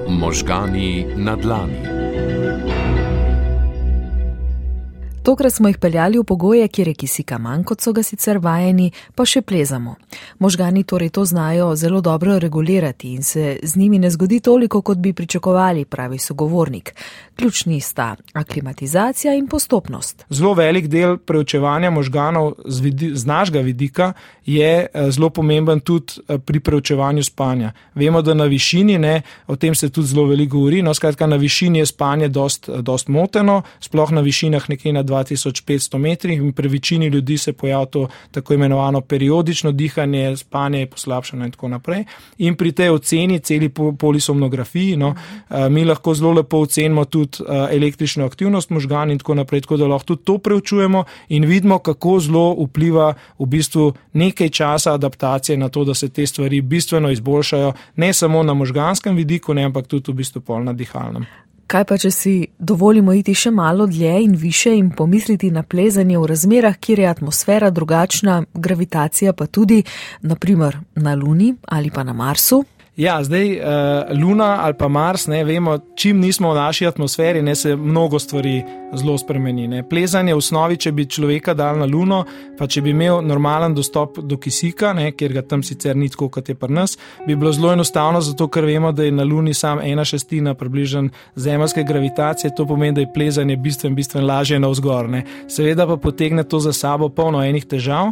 Možgani 0.08 1.06
na 1.16 1.36
dlani. 1.36 2.01
Tokrat 5.24 5.54
smo 5.54 5.68
jih 5.68 5.78
peljali 5.78 6.18
v 6.18 6.24
pogoje, 6.24 6.68
kjer 6.68 6.88
je 6.88 6.94
kisika 6.94 7.38
manj, 7.38 7.62
kot 7.64 7.82
so 7.82 7.92
ga 7.94 8.02
sicer 8.04 8.40
vajeni, 8.42 8.88
pa 9.16 9.22
še 9.26 9.44
plezamo. 9.46 9.94
Možgani 10.42 10.82
torej 10.84 11.12
to 11.14 11.26
znajo 11.30 11.76
zelo 11.78 12.00
dobro 12.02 12.40
regulirati 12.42 13.12
in 13.14 13.22
se 13.24 13.60
z 13.64 13.78
njimi 13.78 14.00
ne 14.00 14.10
zgodi 14.10 14.40
toliko, 14.40 14.82
kot 14.82 14.98
bi 14.98 15.14
pričakovali, 15.14 15.86
pravi 15.86 16.18
sogovornik. 16.18 16.96
Ključni 17.38 17.80
sta 17.82 18.16
aklimatizacija 18.34 19.36
in 19.38 19.48
postopnost. 19.48 20.26
Zelo 20.30 20.54
velik 20.54 20.88
del 20.88 21.18
preučevanja 21.18 21.92
možganov 21.92 22.56
z, 22.66 22.82
vidi, 22.82 23.12
z 23.16 23.26
našega 23.26 23.60
vidika 23.60 24.14
je 24.46 24.88
eh, 24.94 25.12
zelo 25.12 25.30
pomemben 25.30 25.80
tudi 25.80 26.18
eh, 26.28 26.40
pri 26.40 26.60
preučevanju 26.60 27.24
spanja. 27.24 27.72
Vemo, 27.96 28.22
da 28.22 28.34
na 28.34 28.50
višini, 28.50 28.98
ne, 28.98 29.22
o 29.48 29.56
tem 29.56 29.76
se 29.76 29.90
tudi 29.90 30.08
zelo 30.08 30.26
veliko 30.26 30.58
govori, 30.58 30.82
no 30.82 30.94
skratka 30.94 31.28
na 31.28 31.36
višini 31.36 31.80
je 31.80 31.86
spanje 31.86 32.28
dost, 32.28 32.70
dost 32.82 33.08
moteno, 33.08 33.62
sploh 33.80 34.12
na 34.12 34.22
višinah 34.22 34.70
nekje 34.70 34.94
na 34.94 35.04
2500 35.12 35.98
metrih 35.98 36.40
in 36.40 36.54
pri 36.54 36.68
večini 36.68 37.08
ljudi 37.08 37.38
se 37.38 37.54
pojavlja 37.54 37.86
to 37.86 38.08
tako 38.32 38.54
imenovano 38.54 39.02
periodično 39.02 39.72
dihanje, 39.72 40.38
spanje 40.38 40.80
je 40.80 40.90
poslabšano 40.90 41.46
in 41.46 41.52
tako 41.52 41.68
naprej. 41.68 42.04
In 42.38 42.56
pri 42.56 42.72
tej 42.72 42.90
oceni, 42.90 43.40
celi 43.40 43.70
polisomnografiji, 44.00 44.98
no, 44.98 45.16
eh, 45.50 45.70
mi 45.70 45.86
lahko 45.86 46.14
zelo 46.14 46.32
lepo 46.32 46.58
ocenimo 46.58 47.06
tudi 47.06 47.44
eh, 47.44 47.76
električno 47.76 48.26
aktivnost 48.26 48.70
možgan 48.70 49.12
in 49.12 49.18
tako 49.18 49.36
naprej, 49.36 49.62
tako 49.62 49.78
da 49.78 49.88
lahko 49.88 50.06
tudi 50.06 50.24
to 50.24 50.38
preučujemo 50.38 51.04
in 51.30 51.46
vidimo, 51.46 51.80
kako 51.80 52.20
zelo 52.20 52.56
vpliva 52.60 53.14
v 53.40 53.46
bistvu 53.46 53.94
nekaj 54.14 54.50
časa 54.50 54.94
adaptacije 54.94 55.58
na 55.58 55.70
to, 55.70 55.84
da 55.86 55.94
se 55.94 56.10
te 56.10 56.26
stvari 56.28 56.62
bistveno 56.62 57.12
izboljšajo, 57.12 57.74
ne 57.96 58.14
samo 58.14 58.44
na 58.44 58.54
možganskem 58.54 59.16
vidiku, 59.16 59.54
ne, 59.54 59.64
ampak 59.64 59.88
tudi 59.88 60.12
v 60.12 60.16
bistvu 60.16 60.42
pol 60.42 60.64
na 60.64 60.74
dihalnem. 60.74 61.26
Kaj 61.72 61.86
pa, 61.88 61.96
če 61.96 62.10
si 62.12 62.32
dovolimo 62.60 63.14
iti 63.16 63.32
še 63.32 63.48
malo 63.56 63.86
dlje 63.88 64.18
in 64.26 64.34
više 64.36 64.74
in 64.76 64.90
pomisliti 64.92 65.52
na 65.56 65.64
plezanje 65.64 66.18
v 66.20 66.28
razmerah, 66.28 66.76
kjer 66.76 67.00
je 67.00 67.08
atmosfera 67.08 67.70
drugačna, 67.72 68.42
gravitacija 68.54 69.32
pa 69.34 69.48
tudi, 69.48 69.80
naprimer 70.22 70.76
na 70.96 71.16
Luni 71.16 71.54
ali 71.72 71.92
pa 71.92 72.04
na 72.04 72.14
Marsu? 72.14 72.66
Ja, 73.00 73.24
zdaj 73.24 73.56
uh, 73.56 73.64
Luna 74.20 74.58
ali 74.66 74.76
pa 74.78 74.88
Mars, 74.88 75.28
ne 75.32 75.46
vemo, 75.48 75.78
čim 75.96 76.20
nismo 76.20 76.52
v 76.52 76.60
naši 76.60 76.88
atmosferi, 76.88 77.42
ne 77.42 77.56
se 77.56 77.76
mnogo 77.76 78.20
stvari 78.20 78.64
zelo 78.98 79.18
spremeni. 79.18 79.68
Ne. 79.68 79.84
Plezanje 79.88 80.34
v 80.34 80.42
osnovi, 80.42 80.78
če 80.78 80.92
bi 80.96 81.06
človeka 81.10 81.54
dal 81.58 81.80
na 81.80 81.88
Luno, 81.90 82.22
pa 82.58 82.68
če 82.68 82.84
bi 82.86 82.94
imel 82.94 83.22
normalen 83.26 83.76
dostop 83.76 84.20
do 84.20 84.38
kisika, 84.42 84.94
ne, 84.98 85.12
ker 85.18 85.34
ga 85.34 85.46
tam 85.48 85.64
sicer 85.64 85.98
ni 85.98 86.10
tako, 86.12 86.30
kot 86.38 86.50
je 86.50 86.56
pri 86.56 86.74
nas, 86.74 86.98
bi 87.28 87.36
bilo 87.36 87.54
zelo 87.56 87.74
enostavno, 87.74 88.22
zato 88.22 88.48
ker 88.52 88.68
vemo, 88.68 88.92
da 88.92 89.08
je 89.08 89.16
na 89.16 89.26
Luni 89.28 89.54
sam 89.54 89.82
ena 89.84 90.06
šestina 90.06 90.54
približen 90.56 91.10
zemljske 91.36 91.84
gravitacije, 91.88 92.54
to 92.58 92.68
pomeni, 92.68 92.96
da 93.00 93.06
je 93.06 93.12
plezanje 93.14 93.58
bistveno, 93.58 93.96
bistveno 93.96 94.28
lažje 94.28 94.60
na 94.60 94.72
vzgor. 94.72 95.10
Ne. 95.10 95.26
Seveda 95.50 95.88
pa 95.88 95.98
potegne 95.98 96.44
to 96.44 96.60
za 96.60 96.74
sabo 96.74 97.10
polno 97.10 97.44
enih 97.44 97.66
težav 97.66 98.12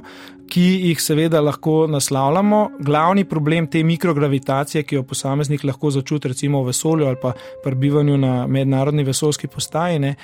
ki 0.50 0.66
jih 0.90 1.02
seveda 1.02 1.42
lahko 1.42 1.88
naslavljamo. 1.90 2.60
Glavni 2.80 3.26
problem 3.26 3.68
te 3.68 3.84
mikrogravitacije, 3.84 4.84
ki 4.84 4.96
jo 4.96 5.04
posameznik 5.04 5.64
lahko 5.64 5.92
začuti, 5.94 6.32
recimo 6.34 6.64
v 6.64 6.72
vesolju 6.72 7.08
ali 7.08 7.20
pa 7.22 7.34
pri 7.64 7.76
bivanju 7.76 8.18
na 8.18 8.48
mednarodni 8.48 9.04
vesoljski 9.04 9.48
postaji, 9.48 10.00
ne, 10.00 10.16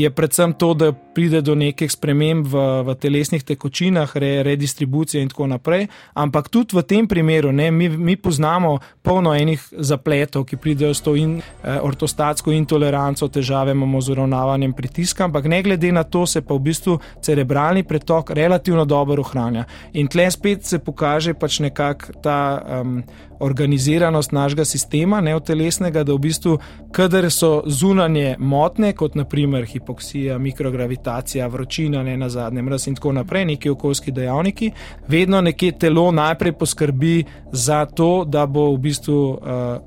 je 0.00 0.10
predvsem 0.10 0.52
to, 0.52 0.74
da 0.74 0.92
pride 0.92 1.40
do 1.42 1.54
nekih 1.54 1.90
sprememb 1.92 2.46
v, 2.46 2.64
v 2.86 2.94
telesnih 2.94 3.42
tekočinah, 3.44 4.16
re, 4.16 4.42
redistribucije 4.42 5.22
in 5.22 5.28
tako 5.28 5.46
naprej. 5.50 5.86
Ampak 6.14 6.48
tudi 6.48 6.76
v 6.76 6.82
tem 6.82 7.08
primeru 7.08 7.52
ne, 7.52 7.70
mi, 7.70 7.88
mi 7.88 8.16
poznamo 8.16 8.78
polno 9.02 9.34
enih 9.34 9.62
zapletov, 9.72 10.46
ki 10.46 10.56
pridejo 10.56 10.94
s 10.94 11.02
to 11.02 11.16
in, 11.16 11.38
eh, 11.38 11.78
ortostatsko 11.82 12.52
intoleranco, 12.52 13.28
težave 13.28 13.74
imamo 13.74 14.00
z 14.00 14.14
uravnavanjem 14.14 14.72
pritiska, 14.72 15.24
ampak 15.24 15.46
ne 15.50 15.62
glede 15.62 15.92
na 15.92 16.04
to 16.04 16.26
se 16.26 16.42
pa 16.42 16.54
v 16.54 16.64
bistvu 16.70 16.98
cerebralni 17.22 17.82
pretok 17.82 18.30
relativno 18.30 18.84
dobro 18.84 19.22
ohranja. 19.22 19.64
In 19.92 20.08
tle 20.08 20.30
spet 20.30 20.64
se 20.64 20.78
pokaže 20.78 21.34
pač 21.34 21.60
nekako 21.60 22.12
ta 22.22 22.62
um, 22.82 23.02
organiziranost 23.40 24.32
našega 24.32 24.64
sistema, 24.64 25.20
neotelesnega, 25.20 26.04
da 26.04 26.14
v 26.14 26.18
bistvu, 26.18 26.58
kadar 26.92 27.30
so 27.30 27.62
zunanje 27.66 28.36
motne, 28.38 28.92
kot 28.92 29.14
naprimer 29.14 29.66
hipoksija, 29.66 30.38
mikrogravitacija, 30.38 31.46
vročina, 31.46 32.02
ne 32.02 32.16
na 32.16 32.28
zadnjem, 32.28 32.64
mraz 32.64 32.88
in 32.88 32.94
tako 32.94 33.12
naprej, 33.12 33.44
neki 33.44 33.70
okoljski 33.70 34.12
dejavniki, 34.12 34.70
vedno 35.08 35.40
nekje 35.40 35.72
telo 35.78 36.10
najprej 36.12 36.52
poskrbi 36.52 37.24
za 37.52 37.84
to, 37.86 38.24
da 38.24 38.46
bo 38.46 38.70
v 38.72 38.78
bistvu 38.78 39.18
uh, 39.30 39.38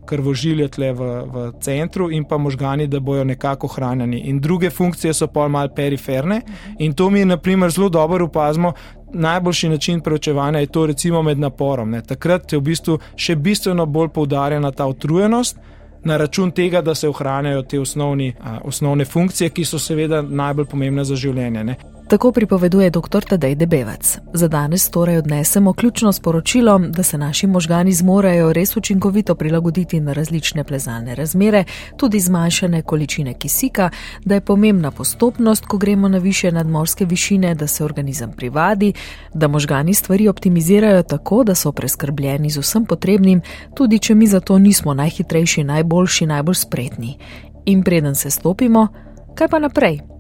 krvožilje 0.06 0.68
tle 0.68 0.94
v, 0.94 1.10
v 1.26 1.46
centru 1.62 2.12
in 2.12 2.26
pa 2.26 2.38
možgani, 2.38 2.88
da 2.88 3.00
bojo 3.00 3.24
nekako 3.24 3.68
hranjeni. 3.68 4.20
In 4.30 4.40
druge 4.40 4.70
funkcije 4.70 5.14
so 5.14 5.28
pa 5.28 5.48
mal 5.48 5.70
periferne 5.76 6.42
in 6.80 6.94
to 6.94 7.10
mi 7.10 7.20
je 7.20 7.26
naprimer 7.26 7.72
zelo 7.72 7.90
dobro 7.90 8.26
upazmo, 8.26 8.74
najboljši 9.14 9.70
način 9.70 10.02
preučevanja 10.02 10.60
je 10.60 10.68
to 10.68 10.86
recimo 10.86 11.22
med 11.22 11.40
naporom. 11.40 11.90
Ne. 11.90 12.02
Takrat 12.02 12.54
je 12.54 12.60
v 12.60 12.62
bistvu 12.62 13.00
še 13.16 13.36
bistveno 13.36 13.86
bolj 13.86 14.10
poudarjena 14.10 14.72
ta 14.72 14.88
utrujenost 14.88 15.58
na 16.04 16.18
račun 16.18 16.52
tega, 16.52 16.82
da 16.82 16.96
se 16.96 17.10
ohranjajo 17.10 17.62
te 17.62 17.80
osnovni, 17.80 18.34
a, 18.40 18.58
osnovne 18.64 19.06
funkcije, 19.06 19.50
ki 19.50 19.66
so 19.66 19.80
seveda 19.80 20.22
najbolj 20.22 20.66
pomembne 20.66 21.04
za 21.06 21.16
življenje. 21.16 21.64
Ne. 21.64 21.76
Tako 22.12 22.32
pripoveduje 22.32 22.90
dr. 22.90 23.24
Tadej 23.24 23.56
Debevec. 23.56 24.20
Za 24.34 24.48
danes 24.48 24.90
torej 24.90 25.18
odnesemo 25.18 25.74
ključno 25.74 26.12
sporočilo, 26.12 26.80
da 26.80 27.04
se 27.04 27.18
naši 27.18 27.48
možgani 27.48 27.94
zmorejo 27.94 28.54
res 28.54 28.78
učinkovito 28.78 29.36
prilagoditi 29.36 30.00
na 30.00 30.14
različne 30.14 30.64
plezalne 30.64 31.16
razmere, 31.16 31.64
tudi 31.98 32.20
zmanjšane 32.20 32.82
količine 32.82 33.34
kisika, 33.34 33.90
da 34.26 34.36
je 34.36 34.42
pomembna 34.42 34.92
postopnost, 34.92 35.66
ko 35.66 35.78
gremo 35.78 36.08
na 36.08 36.18
više 36.18 36.52
nadmorske 36.52 37.06
višine, 37.06 37.56
da 37.56 37.68
se 37.68 37.86
organizem 37.86 38.32
privadi, 38.32 38.94
da 39.34 39.48
možgani 39.48 39.94
stvari 39.94 40.28
optimizirajo 40.28 41.04
tako, 41.04 41.44
da 41.44 41.56
so 41.56 41.72
preskrbljeni 41.72 42.50
z 42.50 42.60
vsem 42.60 42.86
potrebnim, 42.86 43.42
tudi 43.76 44.00
če 44.00 44.16
mi 44.16 44.28
za 44.28 44.40
to 44.40 44.60
nismo 44.60 44.94
najhitrejši, 44.94 45.64
najboljši, 45.64 46.26
najbolj 46.26 46.56
spretni. 46.56 47.18
In 47.66 47.84
preden 47.84 48.16
se 48.16 48.30
stopimo, 48.30 48.88
kaj 49.36 49.48
pa 49.48 49.60
naprej? 49.60 50.12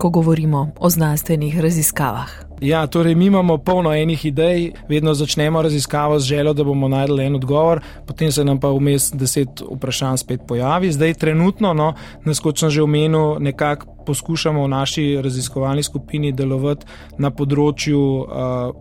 Ko 0.00 0.10
govorimo 0.10 0.70
o 0.80 0.90
znanstvenih 0.90 1.60
raziskavah. 1.60 2.30
Ja, 2.60 2.86
torej 2.86 3.14
mi 3.14 3.26
imamo 3.26 3.58
polno 3.58 3.92
enih 3.94 4.24
idej, 4.26 4.72
vedno 4.88 5.14
začnemo 5.14 5.62
raziskavo 5.62 6.18
z 6.18 6.24
željo, 6.24 6.52
da 6.52 6.64
bomo 6.64 6.88
najdeli 6.88 7.24
en 7.24 7.36
odgovor, 7.36 7.80
potem 8.06 8.32
se 8.32 8.44
nam 8.44 8.60
pa 8.60 8.68
vmes 8.68 9.12
deset 9.12 9.60
vprašanj 9.76 10.16
spet 10.16 10.40
pojavi. 10.48 10.92
Zdaj, 10.92 11.14
trenutno, 11.14 11.72
no, 11.74 11.94
nas 12.24 12.40
kot 12.40 12.58
sem 12.58 12.70
že 12.70 12.82
omenil, 12.82 13.38
nekako 13.40 13.86
poskušamo 14.10 14.64
v 14.64 14.68
naši 14.68 15.04
raziskovalni 15.22 15.82
skupini 15.86 16.32
delovati 16.32 16.86
na 17.18 17.30
področju 17.30 18.00
uh, 18.00 18.26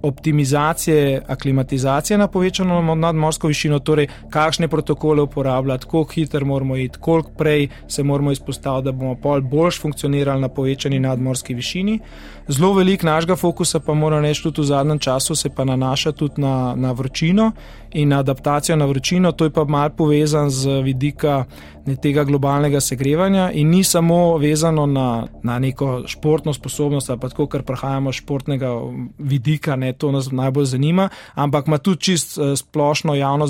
optimizacije, 0.10 1.22
aklimatizacije 1.28 2.18
na 2.18 2.28
povečano 2.28 2.82
nadmorsko 2.96 3.52
višino, 3.52 3.80
torej 3.80 4.10
kakšne 4.34 4.68
protokole 4.68 5.22
uporabljati, 5.28 5.86
koliko 5.86 6.18
hitro 6.18 6.46
moramo 6.46 6.78
iti, 6.78 7.00
koliko 7.00 7.32
prej 7.38 7.68
se 7.88 8.04
moramo 8.04 8.32
izpostaviti, 8.32 8.90
da 8.90 8.92
bomo 8.92 9.16
pol 9.16 9.42
boljš 9.42 9.82
funkcionirali 9.82 10.42
na 10.42 10.50
povečani 10.50 11.00
nadmorski 11.00 11.54
višini. 11.54 12.00
Zelo 12.50 12.74
velik 12.74 13.04
našega 13.04 13.36
fokusa 13.36 13.80
pa 13.80 13.94
mora 13.94 14.22
reči 14.22 14.44
tudi 14.44 14.62
v 14.62 14.70
zadnjem 14.72 15.00
času 15.00 15.36
se 15.36 15.50
pa 15.50 15.66
nanaša 15.66 16.12
tudi 16.12 16.42
na, 16.42 16.74
na 16.76 16.92
vročino 16.92 17.52
in 17.94 18.10
na 18.10 18.20
adaptacijo 18.20 18.76
na 18.76 18.86
vročino, 18.86 19.32
to 19.32 19.46
je 19.46 19.54
pa 19.54 19.64
mal 19.64 19.90
povezan 19.90 20.50
z 20.50 20.82
vidika 20.82 21.44
tega 22.02 22.24
globalnega 22.24 22.82
segrevanja 22.82 23.50
in 23.54 23.70
ni 23.70 23.84
samo 23.84 24.38
vezano 24.38 24.86
na, 24.86 25.19
na 25.44 25.60
neko 25.60 26.04
športno 26.08 26.54
sposobnost 26.54 27.12
pa 27.22 27.30
tako, 27.30 27.48
ker 27.48 27.64
prihajamo 27.64 28.10
iz 28.10 28.16
športnega 28.16 28.72
vidika, 29.18 29.76
ne, 29.76 29.94
to 29.94 30.12
nas 30.12 30.32
najbolj 30.32 30.66
zanima, 30.66 31.10
ampak 31.34 31.68
ima 31.68 31.78
tudi 31.78 32.02
čist 32.02 32.38
eh, 32.38 32.56
splošno 32.56 33.16
javno 33.16 33.48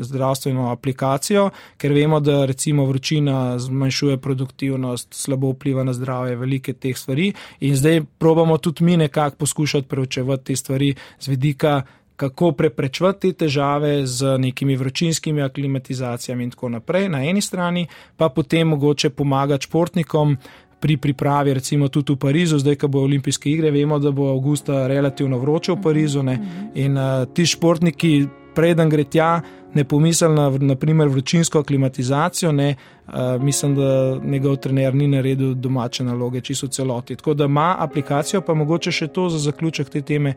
zdravstveno 0.00 0.70
aplikacijo, 0.70 1.50
ker 1.76 1.92
vemo, 1.92 2.20
da 2.20 2.44
recimo 2.44 2.86
vročina 2.86 3.58
zmanjšuje 3.58 4.18
produktivnost, 4.18 5.14
slabo 5.14 5.52
vpliva 5.54 5.84
na 5.84 5.92
zdravje, 5.92 6.36
velike 6.36 6.72
teh 6.72 6.96
stvari 6.98 7.32
in 7.60 7.76
zdaj 7.76 8.02
probamo 8.18 8.58
tudi 8.58 8.84
mi 8.84 8.96
nekako 8.96 9.36
poskušati 9.36 9.88
preučevati 9.88 10.44
te 10.44 10.56
stvari 10.56 10.94
z 11.20 11.28
vidika 11.28 11.82
kako 12.16 12.52
preprečevati 12.52 13.32
te 13.32 13.44
težave 13.44 14.06
z 14.06 14.38
nekimi 14.38 14.76
vročinskimi 14.76 15.42
aklimatizacijami 15.42 16.44
in 16.44 16.50
tako 16.50 16.68
naprej, 16.68 17.08
na 17.08 17.24
eni 17.24 17.40
strani, 17.40 17.86
pa 18.16 18.28
potem 18.28 18.68
mogoče 18.68 19.10
pomagati 19.10 19.64
športnikom. 19.64 20.36
Pri 20.84 20.98
pripravi, 21.00 21.54
recimo 21.56 21.88
tudi 21.88 22.12
v 22.12 22.20
Parizu, 22.20 22.58
zdaj, 22.60 22.76
ko 22.76 22.90
bo 22.92 23.06
olimpijske 23.08 23.48
igre, 23.48 23.70
vemo, 23.72 23.96
da 23.98 24.10
bo 24.12 24.28
avgusta 24.34 24.82
relativno 24.86 25.38
vroče 25.40 25.72
v 25.72 25.80
Parizu. 25.80 26.22
Ne? 26.22 26.34
In 26.76 26.98
uh, 27.00 27.24
ti 27.32 27.46
športniki, 27.48 28.10
preden 28.54 28.92
gre 28.92 29.06
tja, 29.08 29.40
ne 29.74 29.84
pomislijo 29.88 30.28
na 30.34 30.50
naprimer 30.60 31.08
vročinsko 31.08 31.62
aklimatizacijo, 31.64 32.52
ne? 32.52 32.74
Uh, 33.06 33.40
mislim, 33.40 33.74
da 33.74 34.20
njegov 34.24 34.56
trener 34.56 34.94
ni 34.94 35.08
naredil 35.08 35.54
domače 35.54 36.04
naloge, 36.04 36.40
čisto 36.44 36.68
celoti. 36.68 37.16
Tako 37.16 37.34
da 37.34 37.48
ima 37.48 37.76
aplikacijo, 37.78 38.42
pa 38.44 38.54
mogoče 38.54 38.92
še 38.92 39.08
to 39.08 39.28
za 39.32 39.38
zaključek 39.38 39.88
te 39.88 40.04
teme, 40.04 40.34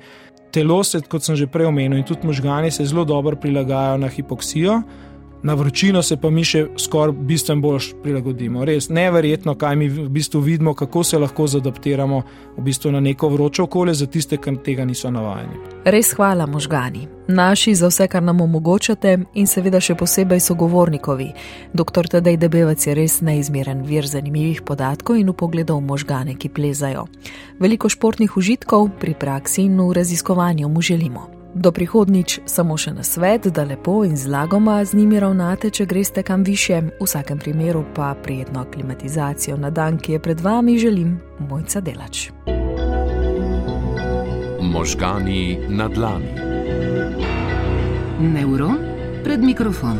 telo 0.51 0.79
se, 0.83 1.01
kot 1.01 1.27
sem 1.27 1.35
že 1.35 1.49
prej 1.51 1.67
omenil, 1.67 1.99
in 1.99 2.07
tudi 2.07 2.27
možgani 2.27 2.71
se 2.71 2.85
zelo 2.85 3.03
dobro 3.05 3.35
prilagajajo 3.35 3.97
na 3.97 4.07
hipoksijo. 4.07 4.81
Na 5.47 5.53
vročino 5.53 6.01
se 6.03 6.17
pa 6.17 6.29
mi 6.29 6.43
še 6.43 6.65
skoraj 6.75 7.13
bistveno 7.23 7.61
bolj 7.63 7.85
prilagodimo. 8.03 8.65
Res 8.67 8.89
neverjetno, 8.91 9.53
kaj 9.55 9.75
mi 9.79 9.85
v 9.87 10.09
bistvu 10.11 10.41
vidimo, 10.43 10.73
kako 10.75 11.03
se 11.07 11.19
lahko 11.23 11.45
zadaptiramo 11.47 12.17
v 12.57 12.63
bistvu 12.65 12.91
na 12.91 12.99
neko 12.99 13.29
vroče 13.31 13.63
okolje 13.63 13.93
za 13.93 14.07
tiste, 14.11 14.37
ki 14.43 14.57
tega 14.65 14.83
niso 14.85 15.07
navajeni. 15.11 15.61
Res 15.85 16.09
hvala, 16.17 16.49
možgani. 16.51 17.05
Naši 17.31 17.75
za 17.79 17.87
vse, 17.87 18.09
kar 18.11 18.23
nam 18.23 18.41
omogočate 18.43 19.13
in 19.39 19.47
seveda 19.47 19.79
še 19.79 19.95
posebej 19.95 20.43
sogovornikovi. 20.43 21.29
Dr. 21.71 22.11
Tadej 22.17 22.41
Debevec 22.43 22.83
je 22.83 22.97
res 22.99 23.21
neizmeren 23.23 23.87
vir 23.87 24.03
zanimivih 24.03 24.65
podatkov 24.67 25.15
in 25.15 25.31
upogledov 25.31 25.79
možgane, 25.79 26.35
ki 26.35 26.51
plezajo. 26.51 27.07
Veliko 27.63 27.87
športnih 27.87 28.35
užitkov 28.35 28.91
pri 28.99 29.15
praksi 29.15 29.69
in 29.71 29.79
v 29.79 29.95
raziskovanju 29.95 30.67
mu 30.67 30.83
želimo. 30.83 31.36
Do 31.57 31.71
prihodnič 31.73 32.45
samo 32.45 32.75
še 32.77 32.91
na 32.93 33.03
svet, 33.03 33.47
da 33.49 33.63
lepo 33.65 34.03
in 34.05 34.13
zlagoma 34.17 34.77
z 34.85 34.93
njimi 34.93 35.17
ravnate, 35.19 35.71
če 35.73 35.87
greste 35.89 36.21
kam 36.23 36.43
više, 36.45 36.81
v 36.99 37.01
vsakem 37.01 37.39
primeru 37.41 37.81
pa 37.95 38.13
prijetno 38.23 38.61
aklimatizacijo 38.61 39.57
na 39.57 39.71
dan, 39.73 39.97
ki 39.97 40.11
je 40.11 40.19
pred 40.19 40.41
vami, 40.41 40.77
želim 40.77 41.17
mojca 41.49 41.81
delač. 41.81 42.29
Možgani 44.61 45.57
na 45.69 45.89
dlani. 45.89 46.29
Neuron 48.21 48.77
pred 49.23 49.41
mikrofon. 49.41 49.97